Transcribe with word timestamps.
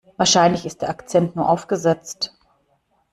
Wahrscheinlich 0.17 0.65
ist 0.65 0.81
der 0.81 0.89
Akzent 0.89 1.35
nur 1.35 1.47
aufgesetzt. 1.47 2.33